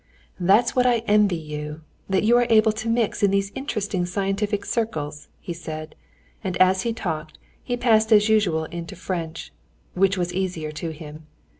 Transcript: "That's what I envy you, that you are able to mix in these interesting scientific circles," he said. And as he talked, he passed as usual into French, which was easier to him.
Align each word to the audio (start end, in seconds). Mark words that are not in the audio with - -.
"That's 0.39 0.75
what 0.75 0.87
I 0.87 1.03
envy 1.05 1.35
you, 1.35 1.81
that 2.09 2.23
you 2.23 2.35
are 2.39 2.47
able 2.49 2.71
to 2.71 2.89
mix 2.89 3.21
in 3.21 3.29
these 3.29 3.51
interesting 3.53 4.07
scientific 4.07 4.65
circles," 4.65 5.27
he 5.39 5.53
said. 5.53 5.93
And 6.43 6.57
as 6.57 6.81
he 6.81 6.91
talked, 6.91 7.37
he 7.63 7.77
passed 7.77 8.11
as 8.11 8.27
usual 8.27 8.65
into 8.65 8.95
French, 8.95 9.53
which 9.93 10.17
was 10.17 10.33
easier 10.33 10.71
to 10.71 10.89
him. 10.91 11.27